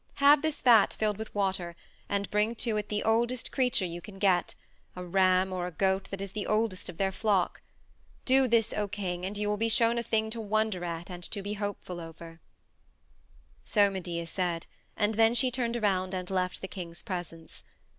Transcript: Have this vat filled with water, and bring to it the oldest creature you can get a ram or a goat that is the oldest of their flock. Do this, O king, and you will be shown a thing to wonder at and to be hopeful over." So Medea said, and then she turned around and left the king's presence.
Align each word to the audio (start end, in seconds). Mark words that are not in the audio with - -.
Have 0.15 0.41
this 0.41 0.63
vat 0.63 0.95
filled 0.95 1.19
with 1.19 1.35
water, 1.35 1.75
and 2.09 2.27
bring 2.31 2.55
to 2.55 2.75
it 2.77 2.89
the 2.89 3.03
oldest 3.03 3.51
creature 3.51 3.85
you 3.85 4.01
can 4.01 4.17
get 4.17 4.55
a 4.95 5.05
ram 5.05 5.53
or 5.53 5.67
a 5.67 5.71
goat 5.71 6.09
that 6.09 6.21
is 6.21 6.31
the 6.31 6.47
oldest 6.47 6.89
of 6.89 6.97
their 6.97 7.11
flock. 7.11 7.61
Do 8.25 8.47
this, 8.47 8.73
O 8.73 8.87
king, 8.87 9.27
and 9.27 9.37
you 9.37 9.47
will 9.47 9.57
be 9.57 9.69
shown 9.69 9.99
a 9.99 10.01
thing 10.01 10.31
to 10.31 10.41
wonder 10.41 10.83
at 10.83 11.11
and 11.11 11.21
to 11.29 11.43
be 11.43 11.53
hopeful 11.53 11.99
over." 11.99 12.39
So 13.63 13.91
Medea 13.91 14.25
said, 14.25 14.65
and 14.97 15.13
then 15.13 15.35
she 15.35 15.51
turned 15.51 15.77
around 15.77 16.15
and 16.15 16.31
left 16.31 16.61
the 16.61 16.67
king's 16.67 17.03
presence. 17.03 17.63